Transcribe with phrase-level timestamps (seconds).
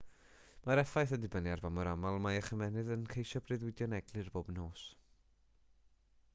[0.67, 4.33] mae'r effaith yn dibynnu ar ba mor aml mae eich ymennydd yn ceisio breuddwydio'n eglur
[4.39, 4.87] bob nos